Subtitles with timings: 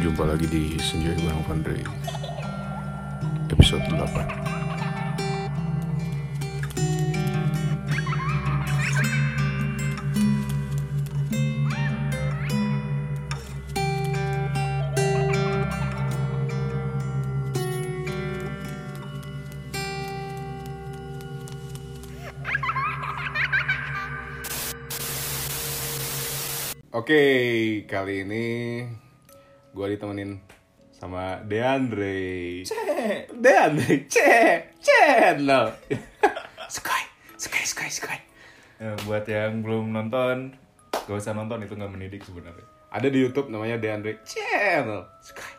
[0.00, 1.84] Jumpa lagi di Senja Bareng Vandre
[3.52, 4.48] Episode 8
[26.96, 28.48] Oke, kali ini
[29.80, 30.36] gue ditemenin
[30.92, 32.60] sama Deandre.
[32.68, 33.32] Cek.
[33.32, 35.72] Deandre, cek, channel.
[36.68, 37.02] Sky,
[37.40, 38.18] Sky, Sky, Sky.
[38.76, 40.52] Ya, buat yang belum nonton,
[40.92, 42.60] gak usah nonton itu nggak mendidik sebenarnya.
[42.92, 45.08] Ada di YouTube namanya Deandre Channel.
[45.24, 45.52] Sky.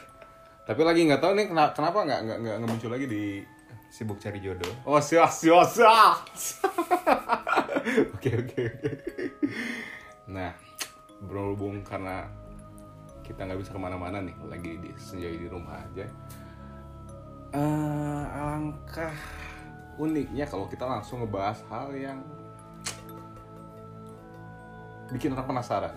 [0.68, 3.44] Tapi lagi nggak tahu nih kena- kenapa nggak nggak nggak muncul lagi di
[3.92, 4.72] Sibuk cari jodoh.
[4.88, 5.76] Oh sias sias.
[8.14, 8.92] Oke oke oke.
[10.30, 10.54] Nah
[11.26, 12.39] berhubung karena
[13.30, 16.02] kita nggak bisa ke mana-mana nih lagi di senjai di rumah aja.
[17.54, 19.14] Eh, alangkah
[20.02, 22.18] uniknya kalau kita langsung ngebahas hal yang
[25.14, 25.94] bikin orang penasaran.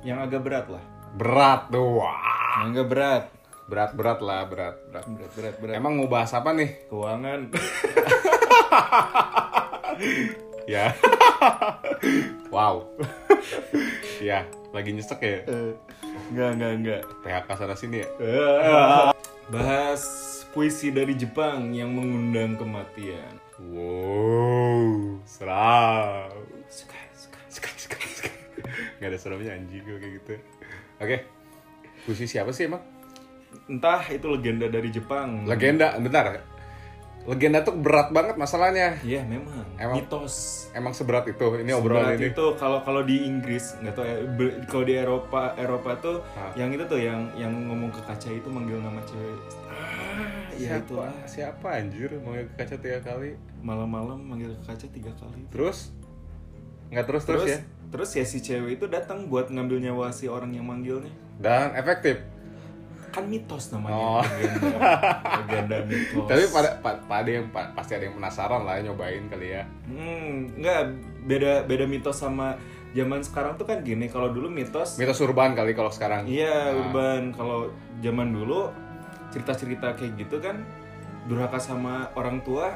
[0.00, 0.84] Yang agak berat lah.
[1.12, 1.68] Berat.
[1.68, 3.24] Yang agak berat.
[3.64, 5.04] berat berat lah berat berat.
[5.08, 5.74] Berat, berat, berat.
[5.76, 6.88] Emang mau bahas apa nih?
[6.88, 7.40] Keuangan.
[10.64, 10.96] Ya.
[12.54, 12.88] wow.
[14.20, 15.40] ya, lagi nyesek ya.
[16.32, 17.00] Enggak, enggak, enggak.
[17.20, 18.08] PHK sana sini ya.
[19.52, 20.02] Bahas
[20.56, 23.36] puisi dari Jepang yang mengundang kematian.
[23.60, 26.32] Wow, seram.
[26.72, 27.38] Suka, suka.
[27.52, 28.38] Sekali, sekali, sekali.
[28.98, 30.32] Gak ada seramnya anjing gue kayak gitu.
[30.98, 31.16] Oke.
[32.08, 32.80] Puisi siapa sih emang?
[33.68, 35.44] Entah itu legenda dari Jepang.
[35.44, 36.53] Legenda, bentar.
[37.24, 39.00] Legenda tuh berat banget masalahnya.
[39.00, 39.64] Iya, memang.
[39.74, 40.68] Emang- Mitos.
[40.70, 41.40] Emang seberat itu.
[41.56, 42.28] Ini obrolan Seberat ini.
[42.30, 44.16] itu kalau kalau di Inggris nggak tahu ya
[44.66, 46.52] kalau di Eropa Eropa tuh Ah.
[46.52, 50.20] yang itu tuh yang yang ngomong ke kaca itu manggil nama cewek ah
[50.52, 51.06] ya itu siapa?
[51.24, 53.34] Siapa anjir mau ke kaca tiga kali?
[53.58, 55.90] malam-malam manggil ke kaca tiga kali Terus?
[56.86, 57.58] Nggak terus terus, ya?
[57.88, 62.20] terus ya si cewek itu datang buat ngambil nyawa si orang yang manggilnya Dan efektif.
[63.14, 64.20] Kan mitos namanya Oh.
[64.20, 64.90] legenda
[65.38, 69.48] legenda mitos Tapi pada pa- pada yang pa- pasti ada yang penasaran lah nyobain kali
[69.52, 69.62] ya.
[69.84, 70.80] hmm nggak
[71.24, 72.58] beda beda mitos sama
[72.90, 76.26] zaman sekarang tuh kan gini kalau dulu mitos Mitos urban kali kalau sekarang.
[76.26, 77.22] Iya, Nah, urban.
[77.30, 78.70] Kalau zaman dulu
[79.30, 80.62] cerita-cerita kayak gitu kan
[81.24, 82.74] durhaka sama orang tua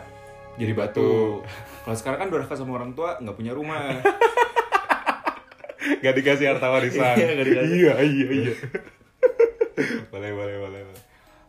[0.55, 1.39] Jadi batu.
[1.81, 3.95] Kalau sekarang kan durhaka sama orang tua nggak punya rumah.
[5.99, 7.17] Gak dikasih harta warisan.
[7.17, 8.55] Iya, iya, iya, iya.
[10.21, 11.03] Boleh, boleh, boleh.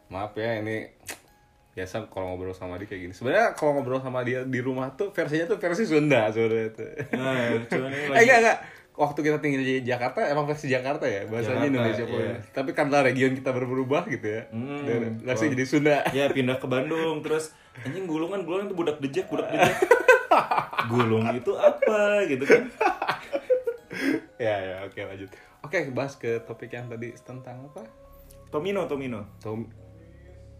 [0.09, 0.85] Maaf ya ini
[1.75, 3.13] biasa kalau ngobrol sama dia kayak gini.
[3.13, 6.90] Sebenarnya kalau ngobrol sama dia di rumah tuh versinya tuh versi Sunda sebenarnya tuh.
[7.13, 7.35] nah,
[7.66, 8.59] cuman ini Eh enggak enggak.
[8.94, 12.19] Waktu kita tinggal di Jakarta emang versi Jakarta ya bahasanya Jakarta, Indonesia pun.
[12.19, 12.35] iya.
[12.52, 14.44] Tapi karena region kita berubah gitu ya.
[14.52, 16.03] Hmm, Dan langsung jadi Sunda.
[16.12, 19.78] ya pindah ke Bandung terus anjing gulungan gulungan itu budak dejek budak dejek.
[20.88, 22.68] Gulung itu apa gitu kan?
[24.38, 25.30] ya ya oke lanjut.
[25.59, 27.84] Oke bahas ke topik yang tadi tentang apa?
[28.50, 29.66] Tomino, Tomino, Tom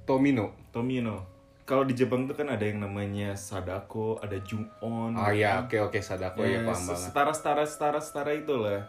[0.06, 0.54] Tomino.
[0.70, 1.16] Tomino.
[1.64, 5.14] Kalau di Jepang tuh kan ada yang namanya Sadako, ada Jungon.
[5.14, 6.98] Oh ya oke oke Sadako ya, paham banget.
[7.00, 8.82] setara setara setara setara itulah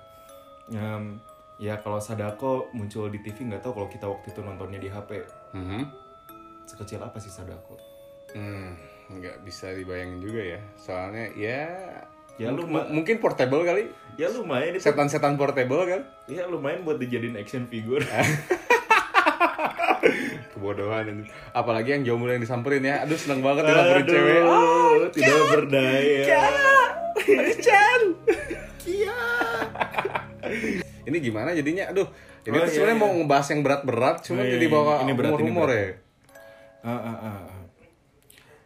[0.71, 1.21] Em,
[1.59, 5.11] ya kalau Sadako muncul di TV nggak tahu kalau kita waktu itu nontonnya di HP
[5.53, 5.82] Mhm.
[6.65, 7.77] sekecil apa sih Sadako
[8.31, 8.78] Hmm,
[9.11, 10.61] nggak bisa dibayangin juga ya.
[10.75, 11.67] Soalnya ya
[12.38, 13.93] Ya, lu mungkin portable kali.
[14.17, 16.00] ya lumayan itu Setan-setan portable kan?
[16.27, 18.00] ya lumayan buat dijadiin action figure
[20.60, 21.25] Kebodohan ini.
[21.50, 23.00] Apalagi yang jomblo yang disamperin ya.
[23.03, 24.41] Aduh seneng banget disamperin cewek.
[24.44, 26.21] Ah, tidak berdaya
[27.59, 28.03] Chan.
[28.76, 29.20] Kia.
[31.04, 31.88] ini gimana jadinya?
[31.91, 32.09] Aduh,
[32.44, 33.04] ini Oh, iya, sebenarnya iya.
[33.04, 34.72] mau ngebahas yang berat-berat, cuma Oh, iya, jadi iya.
[34.72, 35.84] bawa Ini berat, ini humor-humor ya.
[36.81, 37.41] ah, ah, ah.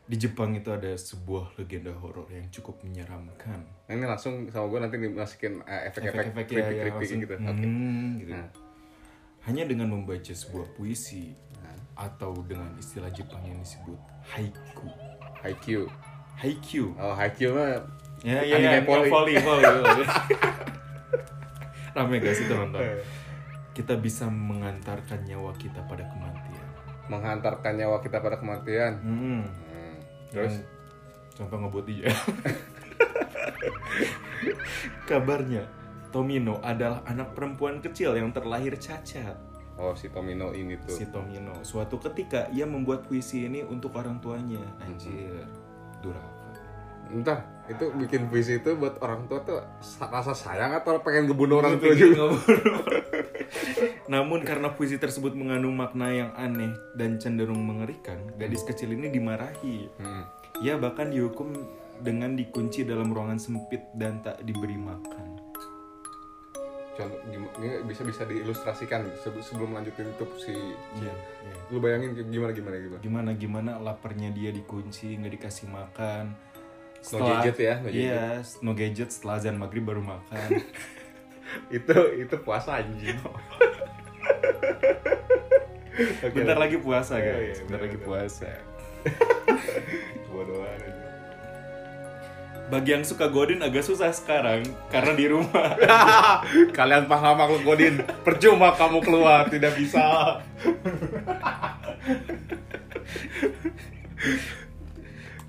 [0.04, 4.78] di Jepang itu ada sebuah legenda horor yang cukup menyeramkan Nah, ini langsung sama gue
[4.80, 7.34] nanti dimasukin eh, efek-efek ya, creepy ya gitu.
[7.34, 8.32] hmm, gitu.
[8.32, 8.48] Nah.
[9.44, 11.34] Hanya dengan membaca sebuah puisi
[11.94, 13.98] atau dengan istilah Jepang yang disebut
[14.34, 14.88] haiku.
[15.42, 15.86] Haikyuu.
[16.34, 16.84] Haiku.
[16.98, 17.78] Oh, Haikyuu mah
[18.24, 19.08] Ya ya Anime ya, poli.
[19.12, 19.64] poli poli.
[19.84, 20.04] poli.
[21.94, 22.80] Rame guys itu nonton.
[22.80, 23.04] Eh.
[23.76, 26.68] Kita bisa mengantarkan nyawa kita pada kematian.
[27.04, 28.96] menghantarkan nyawa kita pada kematian.
[29.04, 29.44] Hmm.
[29.44, 29.96] Hmm.
[30.32, 32.08] Terus Yang contoh ngebuat dia.
[35.08, 35.68] Kabarnya
[36.08, 39.36] Tomino adalah anak perempuan kecil yang terlahir cacat.
[39.78, 40.94] Oh si Tomino ini tuh.
[40.94, 41.54] si Tomino.
[41.62, 44.62] Suatu ketika ia membuat puisi ini untuk orang tuanya.
[44.82, 45.46] Anjir,
[46.00, 46.32] durhaka.
[47.12, 51.60] Entar, itu bikin puisi itu buat orang tua tuh sa- rasa sayang atau pengen ngebunuh
[51.60, 52.32] orang tua juga?
[54.12, 59.88] Namun karena puisi tersebut mengandung makna yang aneh dan cenderung mengerikan, gadis kecil ini dimarahi.
[60.00, 60.24] Hmm.
[60.64, 61.52] Ia bahkan dihukum
[62.00, 65.33] dengan dikunci dalam ruangan sempit dan tak diberi makan.
[66.94, 67.42] Contoh ini
[67.82, 70.54] bisa bisa diilustrasikan sebe- sebelum lanjutin itu si
[70.94, 71.10] Iya.
[71.68, 73.00] lu bayangin gimana gimana gimana.
[73.00, 76.38] Gimana gimana laparnya dia dikunci, nggak dikasih makan.
[77.12, 78.24] No gadget ya, no Iya,
[78.60, 80.48] no gadget setelah azan maghrib baru makan.
[81.76, 83.18] itu itu puasa anjing.
[86.24, 86.30] Oke.
[86.32, 88.24] Bentar lagi puasa Iya, guys, iya, bentar lagi bener-bener.
[88.26, 88.50] puasa.
[90.32, 90.62] Bodoh.
[92.74, 95.78] Bagi yang suka godin agak susah sekarang karena di rumah.
[96.74, 100.02] Kalian paham aku godin, percuma kamu keluar, tidak bisa.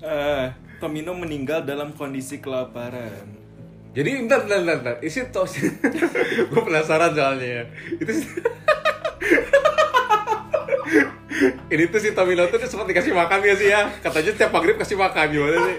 [0.06, 0.46] Eh,
[0.78, 3.26] Tomino meninggal dalam kondisi kelaparan.
[3.90, 4.96] Jadi bentar, bentar, bentar.
[5.02, 5.58] Isi tos.
[6.52, 7.64] Gue penasaran soalnya ya.
[7.98, 8.12] Itu
[11.74, 13.90] Ini tuh si Tomino tuh sempat dikasih makan ya sih ya.
[13.98, 15.76] Katanya setiap maghrib kasih makan gimana sih?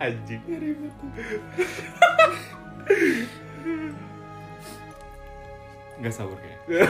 [0.00, 0.42] Anjing.
[6.00, 6.58] Nggak sahur kayak.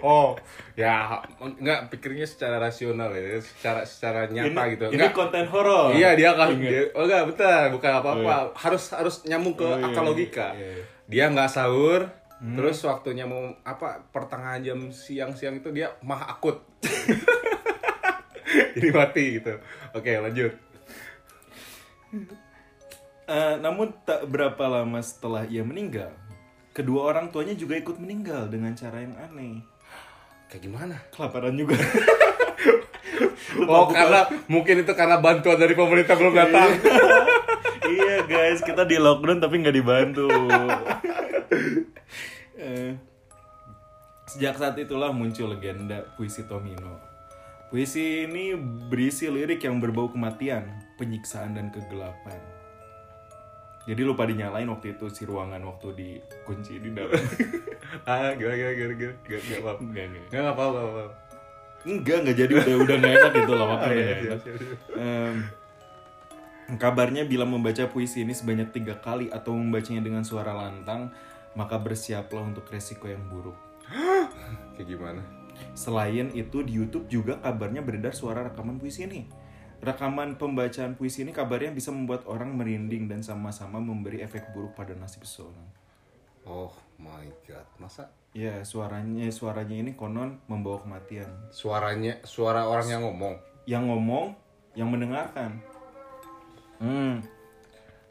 [0.00, 0.32] Oh,
[0.76, 4.84] ya enggak pikirnya secara rasional ya, secara secara nyata ini, gitu.
[4.92, 5.12] Ini Enggak.
[5.12, 5.92] konten horor.
[5.92, 8.52] Iya dia kan, dia, oh enggak betul, bukan apa-apa.
[8.56, 10.48] Harus harus nyambung ke Oh, iya, akal iya, logika.
[10.56, 10.84] iya, iya.
[11.04, 12.08] Dia nggak sahur,
[12.56, 16.60] terus waktunya mau apa pertengahan jam siang-siang itu dia mah akut.
[18.76, 19.52] Jadi mati gitu.
[19.92, 20.52] Oke lanjut.
[23.30, 26.10] Eh, namun tak berapa lama setelah ia meninggal,
[26.74, 29.62] kedua orang tuanya juga ikut meninggal dengan cara yang aneh.
[30.50, 30.96] Kayak gimana?
[31.14, 31.78] Kelaparan juga.
[33.66, 36.70] Oh karena mungkin itu karena bantuan dari pemerintah belum datang.
[37.92, 40.28] iya guys, kita di lockdown tapi nggak dibantu.
[42.60, 42.92] Eh,
[44.30, 47.02] Sejak saat itulah muncul legenda puisi Tomino.
[47.72, 48.54] Puisi ini
[48.86, 50.68] berisi lirik yang berbau kematian,
[51.00, 52.36] penyiksaan dan kegelapan.
[53.88, 57.16] Jadi lupa dinyalain waktu itu si ruangan waktu dikunci di dalam.
[58.08, 60.24] ah gimana gimana gimana gimana gak gak apa enggak, enggak.
[60.28, 61.14] Nggak nggak apa-apa nggak apa-apa.
[61.80, 64.40] Enggak, enggak jadi udah udah nggak enak gitu loh Ah, makanya iya, nggak siap, enak.
[64.44, 64.78] siap, siap.
[65.00, 65.34] Em,
[66.76, 71.08] kabarnya bila membaca puisi ini sebanyak tiga kali atau membacanya dengan suara lantang,
[71.56, 73.56] maka bersiaplah untuk resiko yang buruk.
[74.76, 75.22] Kayak gimana?
[75.74, 79.26] Selain itu di YouTube juga kabarnya beredar suara rekaman puisi ini.
[79.80, 84.92] Rekaman pembacaan puisi ini kabarnya bisa membuat orang merinding dan sama-sama memberi efek buruk pada
[84.92, 85.68] nasib seseorang.
[86.44, 91.26] Oh my god, masa Ya, suaranya suaranya ini konon membawa kematian.
[91.50, 93.34] suaranya suara orang yang ngomong?
[93.64, 94.26] Yang ngomong,
[94.72, 95.58] yang mendengarkan.
[96.78, 97.24] Hmm,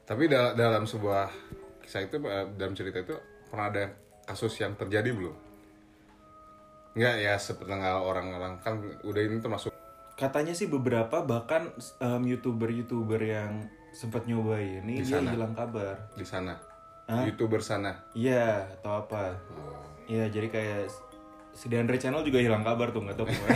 [0.03, 1.29] Tapi dal- dalam sebuah
[1.79, 3.13] kisah itu eh, dalam cerita itu
[3.45, 3.85] pernah ada
[4.25, 5.37] kasus yang terjadi belum?
[6.93, 8.73] Enggak ya sepenggal orang-orang kan
[9.05, 9.69] udah ini termasuk
[10.19, 15.31] Katanya sih beberapa bahkan em, youtuber-youtuber yang sempat nyobain ini Di dia sana?
[15.31, 15.95] hilang kabar.
[16.11, 16.53] di sana.
[17.07, 17.23] Hah?
[17.23, 18.03] Youtuber sana.
[18.11, 19.33] Iya, atau apa?
[19.49, 19.79] Oh.
[20.05, 20.91] Iya, jadi kayak
[21.51, 23.55] si Deandre Channel juga hilang kabar tuh nggak tahu ke mana.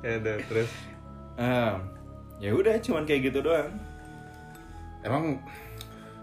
[0.00, 0.70] ya udah terus
[1.34, 1.76] Em,
[2.38, 3.72] ya udah, cuman kayak gitu doang.
[5.02, 5.42] emang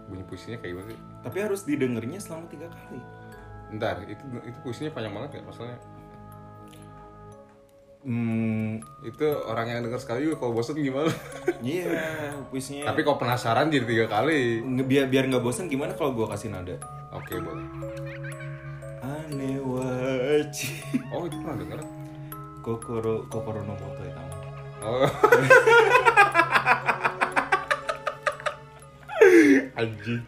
[0.07, 0.99] bunyi puisinya kayak gimana sih?
[1.19, 3.01] Tapi harus didengernya selama tiga kali.
[3.69, 5.77] Ntar, itu itu puisinya panjang banget ya masalahnya.
[8.09, 11.13] Hmm, Itu orang yang denger sekali kalau bosen gimana?
[11.61, 11.93] iya,
[12.49, 12.89] puisinya.
[12.89, 14.65] Tapi kalau penasaran jadi tiga kali.
[14.81, 16.73] Biar biar nggak bosan gimana kalau gua kasih nada?
[17.13, 17.61] Oke boleh.
[18.99, 21.79] Ane wachi Oh itu pernah denger?
[22.59, 24.35] kokoro kokoro no moto ya tamu.
[24.81, 25.05] Oh.
[29.75, 30.21] Anjing.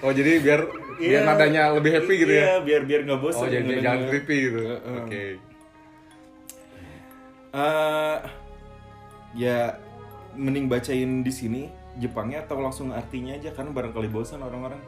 [0.00, 0.60] Oh jadi biar
[0.98, 1.28] biar Iya.
[1.30, 2.42] nadanya lebih happy gitu ya?
[2.42, 3.44] Iya, biar biar nggak bosan.
[3.44, 4.58] Oh jadi jangan creepy gitu.
[4.98, 5.22] Oke.
[7.48, 8.16] Eh,
[9.36, 9.74] ya
[10.36, 11.62] mending bacain di sini
[11.98, 14.78] Jepangnya atau langsung artinya aja karena barangkali bosan orang-orang.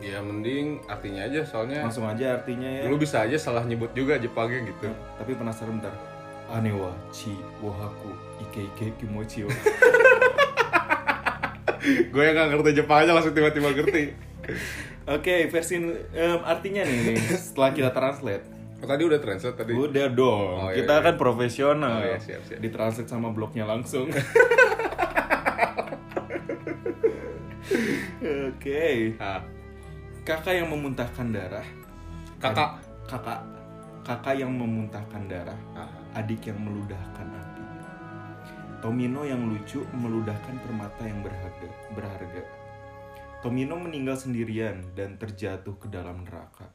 [0.00, 2.88] Ya mending artinya aja soalnya Langsung aja artinya ya.
[2.88, 4.86] lu bisa aja salah nyebut juga Jepangnya gitu.
[5.18, 5.92] Tapi penasaran bentar.
[6.50, 8.10] Ane wa chi wohaku
[8.42, 9.44] ike ike kimochi.
[12.12, 14.12] Gue yang gak ngerti Jepang aja langsung tiba-tiba ngerti.
[15.16, 15.80] Oke, versi
[16.12, 18.44] em, artinya nih setelah kita translate.
[18.80, 19.72] Oh, tadi udah translate tadi.
[19.72, 21.04] Udah dong, Oh, iya, kita iya.
[21.04, 22.00] kan profesional.
[22.00, 22.58] Oh, iya, siap, siap.
[22.58, 24.08] Ditranslate sama blognya langsung.
[28.50, 29.16] Oke.
[29.18, 29.40] Ah,
[30.20, 31.66] Kakak yang memuntahkan darah.
[32.38, 32.76] kakak.
[33.08, 33.40] Kakak.
[34.00, 35.58] Kakak yang memuntahkan darah.
[35.74, 37.64] Ah, Adik yang meludahkan api.
[38.80, 41.68] Tomino yang lucu meludahkan permata yang berharga.
[41.92, 42.42] berharga.
[43.40, 46.68] Tomino meninggal sendirian dan terjatuh ke dalam neraka.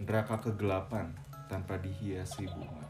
[0.00, 1.12] Neraka kegelapan
[1.44, 2.88] tanpa dihiasi bunga.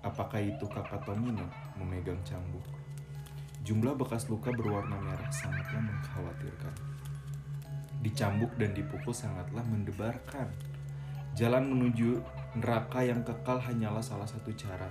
[0.00, 1.44] Apakah itu kakak Tomino
[1.76, 2.64] memegang cambuk?
[3.60, 6.72] Jumlah bekas luka berwarna merah sangatlah mengkhawatirkan.
[8.00, 10.48] Dicambuk dan dipukul sangatlah mendebarkan.
[11.36, 12.24] Jalan menuju
[12.56, 14.88] neraka yang kekal hanyalah salah satu cara.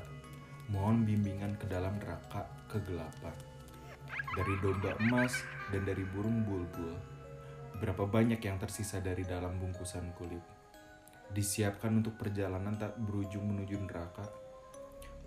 [0.69, 3.33] Mohon bimbingan ke dalam neraka kegelapan.
[4.37, 5.41] Dari domba emas
[5.73, 6.93] dan dari burung bulbul.
[7.81, 10.60] Berapa banyak yang tersisa dari dalam bungkusan kulit.
[11.31, 14.27] Disiapkan untuk perjalanan tak berujung menuju neraka.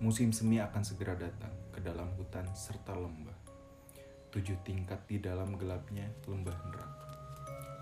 [0.05, 3.33] Musim semi akan segera datang ke dalam hutan serta lembah.
[4.29, 7.09] Tujuh tingkat di dalam gelapnya lembah neraka.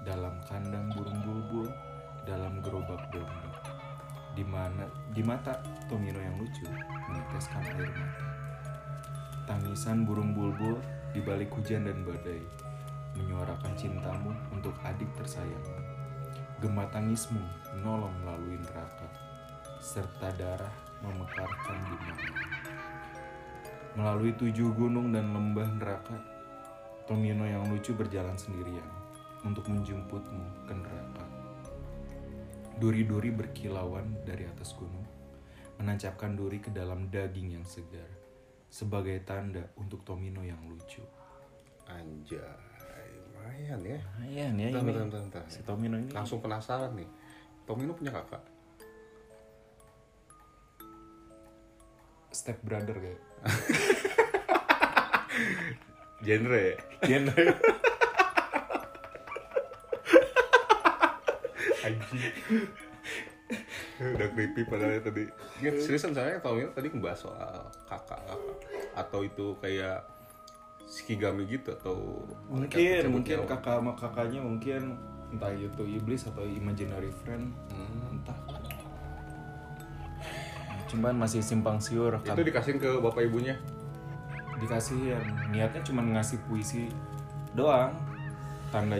[0.07, 1.67] Dalam kandang burung bulbul,
[2.23, 3.59] dalam gerobak domba.
[4.39, 5.59] Di mana di mata
[5.91, 6.71] Tomino yang lucu
[7.11, 8.27] meneteskan air mata.
[9.51, 10.79] Tangisan burung bulbul
[11.11, 12.39] di balik hujan dan badai
[13.19, 15.67] menyuarakan cintamu untuk adik tersayang.
[16.63, 19.09] Gema tangismu menolong melalui neraka,
[19.81, 22.27] serta darah memekarkan di mana.
[23.93, 26.17] Melalui tujuh gunung dan lembah neraka,
[27.05, 28.87] Tomino yang lucu berjalan sendirian
[29.43, 31.25] untuk menjemputmu ke neraka.
[32.79, 35.05] Duri-duri berkilauan dari atas gunung,
[35.77, 38.09] menancapkan duri ke dalam daging yang segar,
[38.73, 41.03] sebagai tanda untuk Tomino yang lucu.
[41.85, 42.41] Anjay,
[43.29, 43.99] lumayan ya.
[44.17, 44.89] Lumayan ya Bentar, ini.
[44.89, 45.45] bentar, bentar, bentar.
[45.53, 47.11] Si Tomino ini Langsung penasaran nih.
[47.67, 48.43] Tomino punya kakak?
[52.33, 53.21] step brother kayak.
[56.27, 56.77] Genre ya?
[57.05, 57.45] Genre.
[61.87, 62.35] Anjing.
[64.03, 65.29] Udah creepy padahal ya tadi.
[65.61, 68.41] Ya, seriusan saya Tomino tadi ngebahas soal kakak-kakak.
[68.97, 70.09] Atau itu kayak
[70.93, 72.21] Shikigami gitu atau
[72.53, 75.01] mungkin mungkin kakak sama kakaknya mungkin
[75.33, 78.15] entah itu iblis atau imaginary friend Hmm.
[78.15, 78.37] entah
[80.87, 83.57] cuman masih simpang siur kan Itu dikasihin ke bapak ibunya.
[84.55, 86.87] dikasih yang niatnya cuma ngasih puisi
[87.51, 87.91] doang
[88.71, 88.95] tanda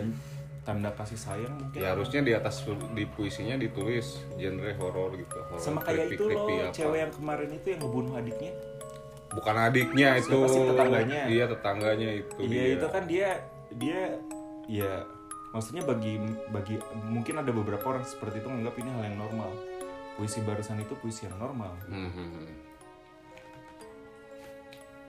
[0.61, 5.37] tanda kasih sayang mungkin Ya harusnya di atas di puisinya ditulis genre horor gitu.
[5.39, 6.73] Horor sama kayak creepy- itu loh apa.
[6.73, 8.53] cewek yang kemarin itu yang ngebunuh adiknya
[9.29, 10.29] Bukan adiknya itu.
[10.29, 11.21] Siapa sih tetangganya?
[11.25, 12.35] Iya tetangganya itu.
[12.39, 12.73] iya dia.
[12.75, 13.29] itu kan dia
[13.73, 13.99] dia
[14.67, 14.93] ya
[15.53, 16.17] maksudnya bagi
[16.49, 19.51] bagi mungkin ada beberapa orang seperti itu menganggap ini hal yang normal
[20.17, 22.55] puisi barusan itu puisi yang normal Hmm, hmm, hmm.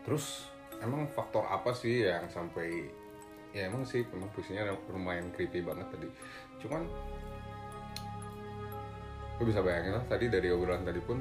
[0.04, 0.52] Terus
[0.84, 2.92] emang faktor apa sih yang sampai
[3.56, 6.08] ya emang sih memang puisinya lumayan creepy banget tadi.
[6.60, 6.84] Cuman
[9.34, 11.18] gue bisa bayangin lah tadi dari obrolan tadi pun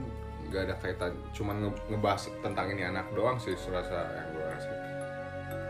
[0.51, 4.79] nggak ada kaitan cuman nge- ngebahas tentang ini anak doang sih serasa yang gue rasain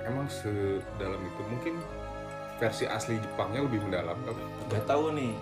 [0.03, 1.74] emang sedalam itu mungkin
[2.63, 4.36] versi asli Jepangnya lebih mendalam kan
[4.72, 5.36] nggak tahu nih.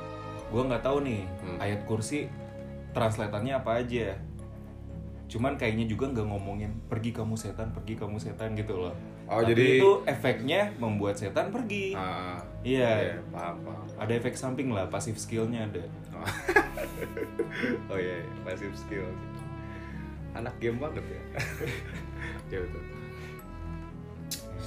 [0.49, 1.21] Gue nggak tahu nih.
[1.45, 1.57] Hmm.
[1.61, 2.25] ayat kursi
[2.97, 4.17] translatannya apa aja
[5.31, 8.91] cuman kayaknya juga nggak ngomongin pergi kamu setan pergi kamu setan gitu loh.
[9.31, 11.95] Oh Tapi jadi itu efeknya membuat setan pergi.
[11.95, 12.35] Ah,
[12.67, 13.15] iya.
[13.15, 13.85] Iya, paham paham.
[13.95, 15.83] Ada efek samping lah pasif skillnya ada.
[17.91, 17.95] Oh.
[17.95, 18.43] Iya, iya.
[18.43, 19.07] passive skill.
[20.35, 21.21] Anak game banget ya.
[22.51, 22.83] Ya betul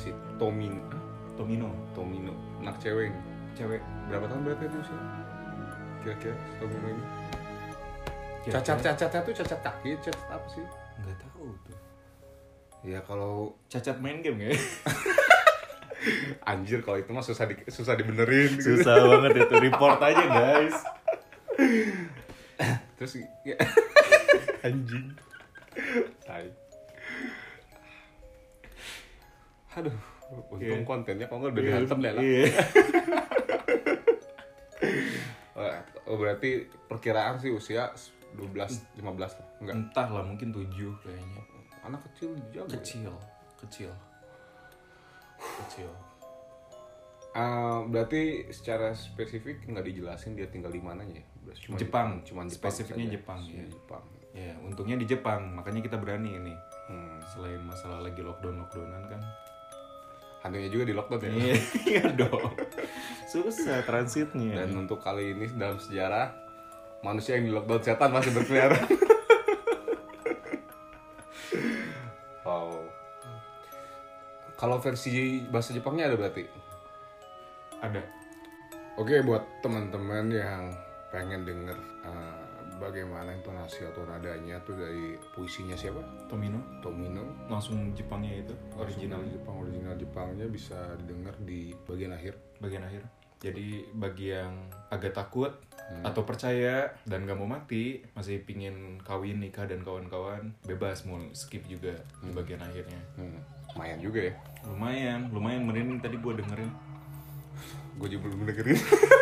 [0.04, 1.00] si Tomin ah,
[1.34, 1.70] Tomino.
[1.94, 2.34] Tomino.
[2.62, 3.10] Anak cewek
[3.54, 3.80] cewek.
[4.10, 4.98] Berapa tahun berarti itu sih
[6.04, 7.04] kira-kira Tomino ini?
[8.44, 10.64] Kira-kira- cacat-cacatnya tuh cacat kaki cacat apa sih?
[11.00, 11.78] Nggak tahu tuh.
[12.84, 14.52] Ya kalau cacat main game ya?
[16.52, 18.60] Anjir kalau itu mah susah di, susah dibenerin.
[18.60, 18.76] Gitu.
[18.76, 19.54] susah banget itu.
[19.56, 20.76] Report aja guys.
[23.00, 23.12] Terus
[23.48, 23.56] ya.
[24.68, 25.16] anjing.
[26.28, 26.46] Tai.
[29.74, 30.13] Aduh
[30.50, 30.86] untung Iya.
[30.86, 32.44] kontennya kok nggak udah dihantem deh lah Iya.
[36.04, 37.90] oh berarti perkiraan sih usia
[38.36, 39.30] 12 15 lah
[39.62, 41.42] enggak entah lah mungkin tujuh kayaknya
[41.82, 42.78] anak kecil jago ya?
[42.78, 43.12] kecil
[43.60, 43.90] kecil
[45.64, 45.90] kecil
[47.34, 51.26] Ah, berarti secara spesifik nggak dijelasin dia tinggal di mananya ya
[51.66, 52.08] cuma Jepang.
[52.22, 53.14] cuma Jepang Spesifiknya saja.
[53.18, 53.64] Jepang, ya.
[53.66, 56.54] Jepang ya untungnya di Jepang makanya kita berani ini
[56.86, 57.18] hmm.
[57.34, 59.18] selain masalah lagi lockdown lockdownan kan
[60.44, 61.30] hantunya juga di lockdown ya?
[61.32, 61.56] Iya.
[61.88, 62.52] Iya dong.
[63.24, 64.60] Susah transitnya.
[64.62, 66.36] Dan untuk kali ini dalam sejarah
[67.00, 68.84] manusia yang di lockdown setan masih berkeliaran.
[72.44, 72.76] Wow.
[74.60, 76.44] Kalau versi bahasa Jepangnya ada berarti?
[77.80, 78.04] Ada.
[79.00, 80.68] Oke buat teman-teman yang
[81.08, 82.43] pengen denger uh,
[82.76, 85.98] bagaimana intonasi atau nadanya tuh dari puisinya siapa?
[86.26, 87.22] Tomino Tomino.
[87.46, 92.34] langsung Jepangnya itu Original original Jepang, original Jepangnya bisa didengar di bagian akhir.
[92.56, 93.02] bagian akhir
[93.36, 94.52] jadi bagi yang
[94.88, 95.52] agak takut
[95.84, 96.00] Hmm.
[96.00, 101.60] atau percaya dan gak mau mati masih pingin kawin nikah dan kawan-kawan bebas mau skip
[101.66, 103.36] juga di bagian akhirnya Hmm,
[103.68, 104.34] lumayan juga ya.
[104.64, 106.72] lumayan lumayan merinding tadi gue dengerin
[107.94, 108.80] Gue juga belum dengerin.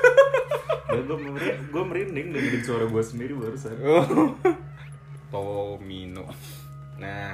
[0.88, 3.74] ya gue merinding, gue merinding dengerin suara gue sendiri barusan
[5.32, 6.28] Tomino.
[6.98, 7.32] Nah,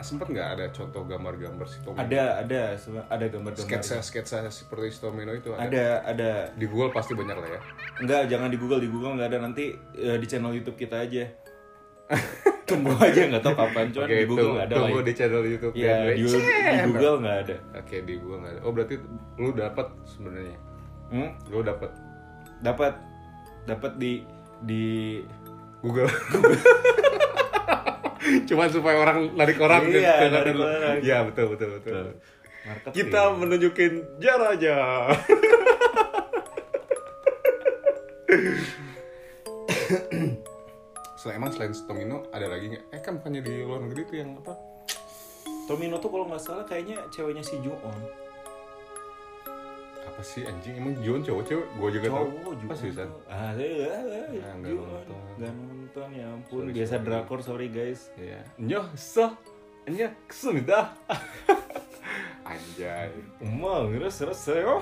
[0.00, 2.00] sempet nggak ada contoh gambar-gambar si Tomino?
[2.00, 2.60] ada ada
[3.08, 5.68] ada gambar-gambar Sketsa-sketsa seperti si Tomino itu ada.
[5.68, 7.60] ada ada Di Google pasti banyak lah ya.
[8.00, 11.24] Enggak, jangan di Google, di Google nggak ada nanti eh, di channel YouTube kita aja.
[12.66, 15.06] Tunggu aja nggak tahu kapan, cuman Oke, di Google nggak ada tunggu lagi.
[15.06, 16.86] di channel YouTube Ya, di, di Channel.
[16.90, 17.56] Google nggak ada.
[17.78, 18.60] Oke, di Google nggak ada.
[18.66, 18.94] Oh, berarti
[19.38, 20.56] lu dapat sebenarnya.
[21.06, 21.30] Hmm?
[21.46, 21.90] Lu dapat
[22.58, 22.92] Dapat
[23.64, 24.20] dapat di
[24.62, 24.84] di
[25.80, 26.06] Google.
[28.48, 30.98] Cuman supaya orang narik orang Iya, ke- narik orang.
[30.98, 32.04] Iya, betul betul betul.
[32.64, 32.92] marketing.
[32.92, 34.76] Kita menunjukin jaraknya.
[41.16, 42.84] Selain emang selain Tomino ada lagi nggak?
[42.90, 44.54] Eh kan bukannya di luar negeri tuh yang apa?
[45.66, 48.25] Tomino tuh kalau nggak salah kayaknya ceweknya si Joon.
[50.16, 50.80] Apa sih anjing?
[50.80, 51.66] Emang John cowok cewek?
[51.76, 52.24] Gua juga tahu.
[52.32, 52.70] Cowok juga.
[52.72, 53.08] Pas seriusan?
[53.28, 55.18] Ah, eh, eh, eh, Ah, nonton.
[55.36, 56.60] Nggak nonton ya ampun.
[56.64, 57.04] Sorry, Biasa sorry.
[57.04, 58.00] drakor, sorry guys.
[58.16, 58.40] Iya.
[58.56, 59.36] Nyo, so.
[59.84, 60.96] Nya, kesumida.
[62.48, 63.12] Anjay.
[63.38, 64.80] Emang, terus terus saya.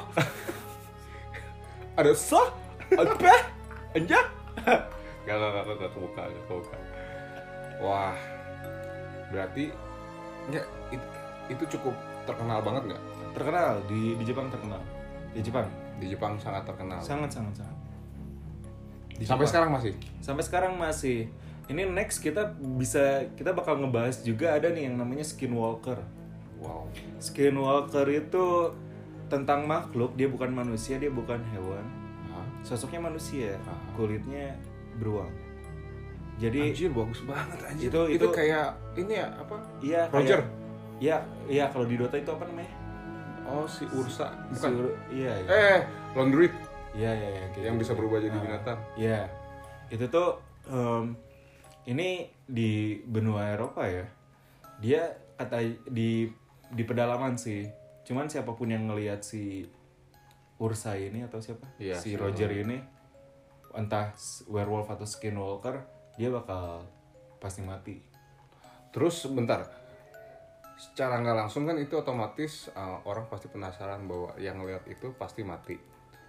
[1.99, 2.39] Ada so?
[2.95, 3.35] Apa?
[3.93, 4.23] Anjay.
[5.25, 6.77] Gak, gak, gak, gak kebuka, gak kebuka.
[7.83, 8.15] Wah,
[9.29, 9.75] berarti
[10.47, 11.15] nggak it-
[11.51, 11.91] itu cukup
[12.23, 13.03] terkenal banget nggak?
[13.35, 14.79] Terkenal di di Jepang terkenal.
[15.35, 15.67] Di Jepang.
[15.99, 17.03] Di Jepang sangat terkenal.
[17.03, 17.77] Sangat sangat sangat.
[19.15, 19.51] Di Sampai Jepang.
[19.51, 19.93] sekarang masih.
[20.23, 21.19] Sampai sekarang masih.
[21.65, 25.97] Ini next kita bisa kita bakal ngebahas juga ada nih yang namanya skinwalker.
[26.61, 26.87] Wow.
[27.19, 28.73] Skinwalker itu
[29.33, 31.83] tentang makhluk, dia bukan manusia, dia bukan hewan.
[32.31, 32.45] Hah?
[32.61, 33.57] Sosoknya manusia,
[33.97, 34.53] kulitnya
[35.01, 35.33] beruang.
[36.37, 37.89] Jadi Anjir bagus banget anjir.
[37.89, 39.57] Itu- itu, itu- kayak ini ya apa?
[39.81, 40.41] iya Roger.
[41.01, 41.17] Iya,
[41.49, 42.71] iya kalau di Dota itu apa namanya?
[43.45, 44.33] Oh si Ursa.
[44.51, 44.71] Si Bukan.
[44.81, 45.49] Ur- iya, iya.
[45.49, 45.79] Eh,
[46.15, 46.49] Laundry
[46.95, 47.83] Iya, iya, iya, kayak yang gitu.
[47.83, 48.43] bisa berubah jadi Ah.
[48.43, 48.79] binatang.
[48.95, 49.21] Iya,
[49.91, 51.19] itu tuh em,
[51.85, 52.09] ini
[52.47, 54.07] di benua Eropa ya.
[54.79, 55.03] Dia
[55.35, 56.31] kata di
[56.71, 57.67] di pedalaman sih.
[58.07, 59.67] Cuman siapa pun yang ngelihat si
[60.57, 61.67] Ursa ini atau siapa?
[61.77, 62.79] Iya, si si Roger ini
[63.75, 64.15] entah
[64.47, 65.83] werewolf atau skinwalker,
[66.15, 66.87] dia bakal
[67.43, 67.99] pasti mati.
[68.95, 69.67] Terus bentar.
[70.75, 75.47] Secara nggak langsung kan itu otomatis uh, orang pasti penasaran bahwa yang ngeliat itu pasti
[75.47, 75.79] mati.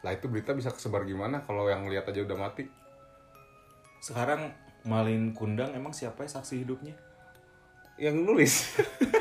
[0.05, 2.69] Lah itu berita bisa kesebar gimana kalau yang ngeliat aja udah mati?
[4.05, 4.53] Sekarang
[4.86, 6.93] Malin Kundang emang siapa ya saksi hidupnya?
[7.97, 8.53] Yang nulis.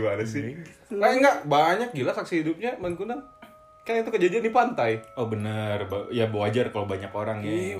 [0.00, 0.56] gimana sih?
[0.96, 3.20] Nah, enggak banyak gila saksi hidupnya Mangkunang.
[3.90, 5.02] Kan itu kejadian di pantai.
[5.18, 7.74] Oh benar, ya wajar kalau banyak orang ya.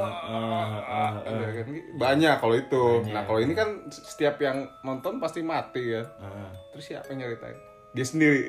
[0.00, 1.12] ah, ah.
[1.20, 1.66] Ada kan?
[1.94, 2.84] Banyak kalau itu.
[3.04, 3.12] Banyak.
[3.12, 6.08] Nah kalau ini kan setiap yang nonton pasti mati ya.
[6.72, 7.58] Terus siapa yang nyeritain?
[7.92, 8.40] Dia sendiri.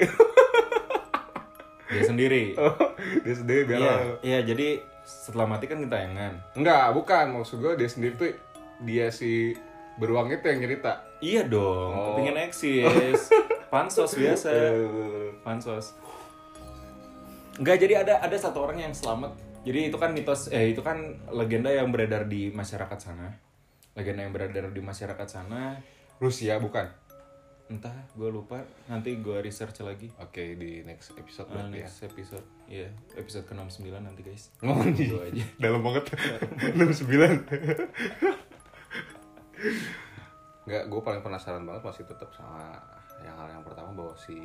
[1.85, 2.43] Dia sendiri.
[3.25, 4.67] dia sendiri biar Iya, iya jadi
[5.03, 6.55] setelah mati kan kentayangan.
[6.55, 7.25] Enggak, bukan.
[7.35, 8.31] Maksud gue dia sendiri tuh
[8.81, 9.53] dia si
[9.95, 11.03] beruang itu yang cerita.
[11.19, 12.15] Iya dong, Oh.
[12.15, 13.29] pengen eksis.
[13.73, 14.49] Pansos biasa.
[14.49, 15.93] Eh, Pansos.
[17.55, 19.31] Enggak, jadi ada ada satu orang yang selamat.
[19.65, 20.97] Jadi itu kan mitos eh itu kan
[21.31, 23.33] legenda yang beredar di masyarakat sana.
[23.95, 25.79] Legenda yang beredar di masyarakat sana.
[26.19, 26.85] Rusia bukan?
[27.65, 28.61] Entah, gue lupa.
[28.85, 30.13] Nanti gue research lagi.
[30.21, 31.85] Oke di next episode Ah, berarti ya.
[31.89, 32.45] next episode.
[32.69, 34.53] Iya, episode ke-69 nanti guys.
[34.61, 35.43] Oh, Itu aja.
[35.63, 36.13] Dalam banget.
[36.77, 37.49] 69.
[40.65, 42.77] Enggak, gue paling penasaran banget masih tetap sama
[43.25, 44.37] yang hal yang pertama bahwa si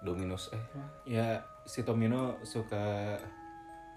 [0.00, 0.62] Dominos eh
[1.06, 3.14] Ya, si Tomino suka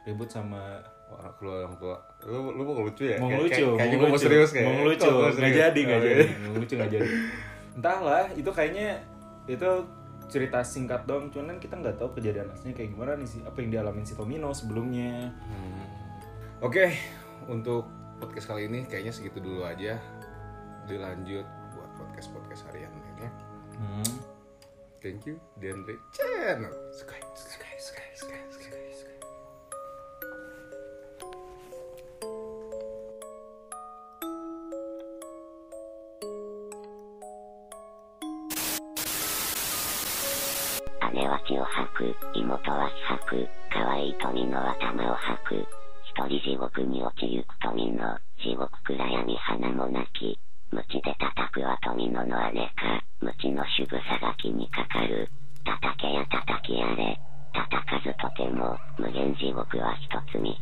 [0.06, 1.95] ribut sama orang keluar orang tua.
[2.23, 3.17] Lu lu mau lucu ya?
[3.17, 4.67] mau Kayak- lucu, kayak- kayaknya mau lucu, serius kayak.
[4.67, 7.08] mau lucu, nggak jadi, nggak jadi, mau lucu nggak jadi.
[7.78, 8.88] Entahlah, itu kayaknya
[9.45, 9.69] itu
[10.28, 13.58] cerita singkat dong, cuman kan kita nggak tahu kejadian aslinya kayak gimana nih sih, apa
[13.58, 15.32] yang dialamin si Tomino sebelumnya.
[15.32, 15.84] Hmm.
[16.60, 16.91] Oke,
[17.47, 17.88] untuk
[18.19, 19.95] podcast kali ini kayaknya segitu dulu aja.
[20.84, 23.32] Dilanjut buat podcast podcast harian lainnya.
[23.78, 24.26] Hmm.
[25.07, 26.73] Thank you, Dendre Channel.
[26.91, 29.15] Sky, sky, sky, sky, sky, sky.
[41.13, 45.55] 姉は血を吐く、妹は死吐く、可愛い富の頭を吐く。
[45.55, 50.37] 一人地獄に落ちゆく富の、地獄暗闇花もなき。
[50.69, 51.56] 無知で叩く
[52.07, 55.29] は富野の姉か、無知の主婦さが気にかかる。
[55.65, 57.19] 叩けや叩きやれ。
[57.53, 60.53] 叩かずとても、無限地獄は一つ道。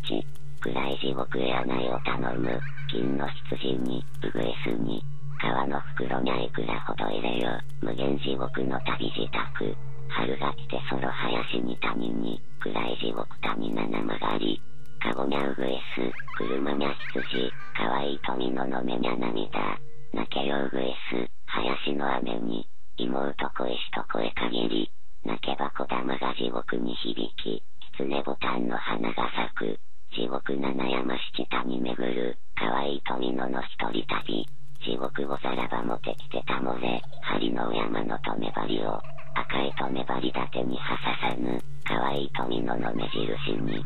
[0.62, 2.60] 暗い地獄へないを頼む。
[2.90, 5.04] 金の羊に、ウグイスに、
[5.42, 7.60] 川の袋にゃいくらほど入れよ。
[7.82, 9.76] 無限地獄の旅支度。
[10.10, 14.62] 春が来てその林に谷に、暗い地獄谷七曲がり。
[15.02, 19.78] カゴにゃうぐいす、車にゃ羊、かわいい富野の目にゃ涙。
[20.14, 24.92] 泣けようぐいす、林の雨に、妹恋しと声限り。
[25.24, 27.64] 泣けば小玉が地獄に響き、
[27.98, 29.80] 狐ボタンの花が咲く。
[30.14, 34.46] 地獄七山七谷巡る、かわい富野の一人旅。
[34.84, 39.02] 地獄ござらばもてきてたもれ、針の山の止め針を、
[39.34, 43.84] 赤い止め針立てにはささぬ、かわいい富野の目印に、